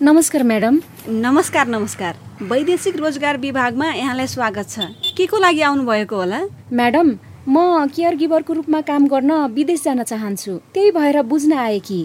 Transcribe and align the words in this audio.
नमस्कार 0.00 0.42
म्याडम 0.42 0.78
नमस्कार 1.08 1.66
नमस्कार। 1.66 2.14
वैदेशिक 2.42 2.96
रोजगार 2.96 3.36
विभागमा 3.38 3.92
यहाँलाई 3.94 4.26
स्वागत 4.26 4.68
छ। 4.70 4.86
के 5.16 5.26
को 5.26 5.38
लागि 5.38 5.60
आउनुभएको 5.60 6.16
होला? 6.16 6.40
म्याडम 6.72 7.10
म 7.48 7.86
केयर 7.94 8.14
गिभरको 8.16 8.52
रूपमा 8.52 8.80
काम 8.80 9.06
गर्न 9.06 9.32
विदेश 9.54 9.82
जान 9.84 10.02
चाहन्छु। 10.02 10.52
त्यही 10.74 10.90
भएर 10.90 11.20
बुझ्न 11.22 11.52
आए 11.52 11.78
कि। 11.78 12.00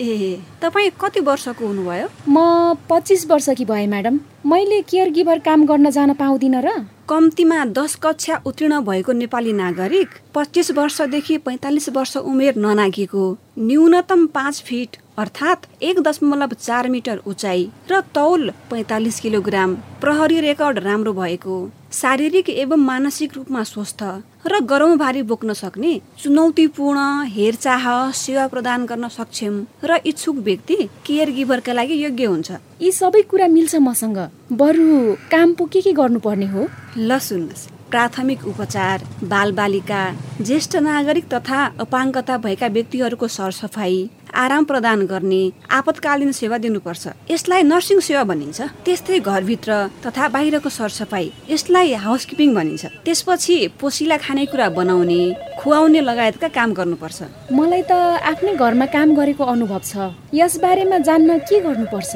ए 0.00 0.40
तपाईँ 0.62 0.90
कति 1.00 1.20
वर्षको 1.20 1.66
हुनुभयो? 1.66 2.08
म 2.28 2.74
पच्चिस 2.88 3.26
वर्षकी 3.30 3.64
भएँ 3.64 3.86
म्याडम 3.86 4.18
मैले 4.46 4.80
केयर 4.80 5.10
गिभर 5.12 5.38
काम 5.44 5.66
गर्न 5.66 5.90
जान 5.90 6.14
पाउँदिनँ 6.14 6.62
र। 6.64 6.68
कम्तीमा 7.08 7.64
दस 7.76 7.94
कक्षा 8.02 8.40
उत्तीर्ण 8.46 8.80
भएको 8.80 9.12
नेपाली 9.12 9.52
नागरिक 9.52 10.08
पच्चिस 10.34 10.70
वर्षदेखि 10.72 11.38
पैँतालिस 11.38 11.88
वर्ष 11.88 12.16
उमेर 12.16 12.56
ननागेको 12.56 13.24
न्यूनतम 13.58 14.26
पाँच 14.26 14.62
फिट 14.62 14.96
अर्थात् 15.18 15.66
एक 15.82 15.98
दशमलव 16.02 16.52
चार 16.60 16.88
मिटर 16.88 17.16
उचाइ 17.26 17.64
र 17.90 18.00
तौल 18.14 18.50
पैँतालिस 18.70 19.18
किलोग्राम 19.20 19.74
प्रहरी 20.00 20.40
रेकर्ड 20.40 20.78
राम्रो 20.78 21.12
भएको। 21.12 21.58
शारीरिक 21.92 22.48
एवं 22.50 22.80
मानसिक 22.80 23.36
रूपमा 23.36 23.62
स्वस्थ 23.64 24.02
र 24.46 24.60
गरौँ 24.70 24.96
भारी 24.98 25.22
बोक्न 25.22 25.52
सक्ने 25.52 25.92
चुनौतीपूर्ण 26.22 26.98
हेरचाह 27.26 27.86
सेवा 28.12 28.46
प्रदान 28.46 28.86
गर्न 28.86 29.08
सक्षम 29.08 29.62
र 29.84 30.00
इच्छुक 30.06 30.36
व्यक्ति 30.48 30.76
केयर 31.06 31.30
गिभरका 31.30 31.72
लागि 31.72 32.02
योग्य 32.04 32.24
हुन्छ। 32.24 32.50
यी 32.82 32.92
सबै 32.92 33.22
कुरा 33.30 33.48
मिल्छ 33.48 33.74
मसँग। 33.86 34.18
बरु 34.52 35.14
काम 35.30 35.54
पो 35.54 35.66
के 35.66 35.80
के 35.80 35.92
गर्नुपर्ने 35.92 36.46
हो? 36.46 36.66
ल 36.98 37.18
सुन्नुहोस् 37.20 37.68
प्राथमिक 37.90 38.46
उपचार 38.48 39.02
बालबालिका 39.24 40.02
ज्येष्ठ 40.40 40.76
नागरिक 40.82 41.28
तथा 41.34 41.64
अपाङ्गता 41.80 42.36
भएका 42.44 42.66
व्यक्तिहरूको 42.66 43.28
सरसफाइ 43.30 43.96
आराम 44.34 44.64
प्रदान 44.64 45.06
गर्ने 45.06 45.42
आपतकालीन 45.70 46.32
सेवा 46.32 46.58
दिनुपर्छ। 46.58 47.04
यसलाई 47.30 47.62
नर्सिङ 47.62 47.98
सेवा 48.00 48.22
भनिन्छ। 48.24 48.60
त्यस्तै 48.84 49.18
घरभित्र 49.20 49.70
तथा 50.06 50.28
बाहिरको 50.34 50.68
सरसफाइ 50.68 51.26
यसलाई 51.50 51.92
हाउसकिपिङ 52.06 52.54
भनिन्छ। 52.54 52.84
त्यसपछि 53.06 53.56
पोसिला 53.80 54.16
खानेकुरा 54.18 54.68
बनाउने 54.78 55.20
खुवाउने 55.58 56.00
लगायतका 56.00 56.48
काम 56.48 56.70
गर्नुपर्छ। 56.74 57.18
मलाई 57.52 57.82
त 57.82 57.92
आफ्नै 58.30 58.54
घरमा 58.58 58.86
काम 58.96 59.08
गरेको 59.14 59.44
अनुभव 59.44 59.82
छ। 59.84 59.94
यसबारेमा 60.34 60.98
जान्न 60.98 61.38
के 61.46 61.60
गर्नुपर्छ? 61.60 62.12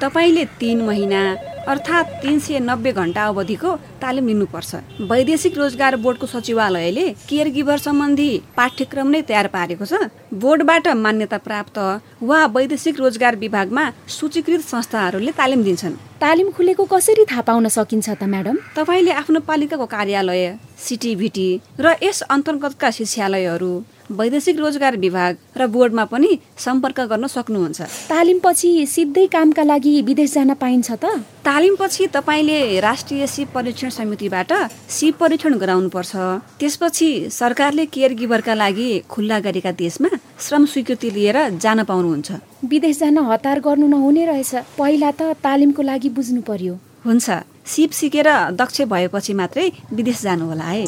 तपाईँले 0.00 0.44
तिन 0.60 0.78
महिना 0.84 1.20
अर्थात् 1.66 2.10
तिन 2.22 2.38
सय 2.38 2.58
नब्बे 2.60 2.92
घन्टा 2.92 3.22
अवधिको 3.26 3.70
तालिम 4.02 4.26
लिनुपर्छ। 4.28 4.74
वैदेशिक 5.10 5.56
रोजगार 5.58 5.96
बोर्डको 5.98 6.26
सचिवालयले 6.26 7.06
केयर 7.26 7.48
गिभर 7.50 7.78
सम्बन्धी 7.78 8.30
पाठ्यक्रम 8.56 9.08
नै 9.10 9.22
तयार 9.26 9.46
पारेको 9.50 9.84
छ। 9.84 10.10
बोर्डबाट 10.30 10.88
मान्यता 10.94 11.38
प्राप्त 11.42 11.78
वा 12.22 12.40
वैदेशिक 12.54 12.98
रोजगार 12.98 13.36
विभागमा 13.36 13.84
सूचीकृत 14.08 14.62
संस्थाहरूले 14.62 15.32
तालिम 15.34 15.62
दिन्छन्। 15.64 15.98
तालिम 16.22 16.50
खुलेको 16.54 16.84
कसरी 16.86 17.24
थाहा 17.26 17.42
पाउन 17.42 17.68
सकिन्छ 17.68 18.08
त 18.10 18.22
म्याडम? 18.24 18.56
तपाईँले 18.76 19.12
आफ्नो 19.12 19.40
पालिकाको 19.42 19.86
कार्यालय 19.86 20.46
सिटिभिटी 20.78 21.48
र 21.80 21.98
यस 22.02 22.22
अन्तर्गतका 22.30 22.90
शिक्षालयहरू 22.90 23.72
वैदेशिक 24.10 24.58
रोजगार 24.58 24.96
विभाग 24.96 25.36
र 25.56 25.66
बोर्डमा 25.66 26.04
पनि 26.04 26.38
सम्पर्क 26.58 27.00
गर्न 27.10 27.26
सक्नुहुन्छ। 27.26 27.80
तालिमपछि 28.06 28.70
सिधै 28.86 29.26
कामका 29.26 29.62
लागि 29.62 30.02
विदेश 30.02 30.32
जान 30.34 30.54
पाइन्छ 30.54 30.90
त? 30.92 31.04
तालिमपछि 31.42 32.06
तपाईँले 32.06 32.80
राष्ट्रिय 32.80 33.26
सिप 33.26 33.48
परीक्षण 33.54 33.90
समितिबाट 33.90 34.52
सिप 34.88 35.14
परीक्षण 35.16 35.58
गराउनुपर्छ। 35.58 36.12
त्यसपछि 36.60 37.10
सरकारले 37.30 37.86
केयर 37.86 38.12
गिभरका 38.14 38.54
लागि 38.54 38.88
खुल्ला 39.10 39.38
गरेका 39.40 39.72
देशमा 39.72 40.08
श्रम 40.38 40.64
स्वीकृति 40.66 41.10
लिएर 41.10 41.38
जान 41.58 41.82
पाउनुहुन्छ। 41.84 42.30
विदेश 42.64 42.98
जान 42.98 43.18
हतार 43.18 43.60
गर्नु 43.60 43.86
नहुने 43.86 44.24
रहेछ। 44.26 44.54
पहिला 44.78 45.10
त 45.10 45.34
तालिमको 45.42 45.82
लागि 45.82 46.08
बुझ्नु 46.08 46.40
पर्यो। 46.42 46.74
हुन्छ। 47.06 47.30
सिप 47.66 47.90
सिकेर 47.90 48.28
दक्ष 48.54 48.80
भएपछि 48.86 49.34
मात्रै 49.34 49.70
विदेश 49.92 50.22
जानु 50.22 50.46
होला 50.46 50.64
है। 50.64 50.84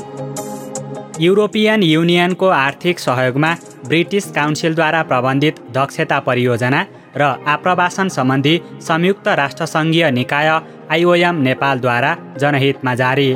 युरोपियन 1.20 1.82
युनियनको 1.82 2.48
आर्थिक 2.56 2.98
सहयोगमा 2.98 3.50
ब्रिटिस 3.88 4.30
काउन्सिलद्वारा 4.32 5.02
प्रबन्धित 5.10 5.54
दक्षता 5.76 6.18
परियोजना 6.26 6.80
र 7.16 7.22
आप्रवासन 7.54 8.08
सम्बन्धी 8.16 8.54
संयुक्त 8.88 9.28
राष्ट्रसङ्घीय 9.42 10.10
निकाय 10.18 10.48
आइओएम 10.94 11.42
नेपालद्वारा 11.48 12.16
जनहितमा 12.40 12.94
जारी। 12.94 13.30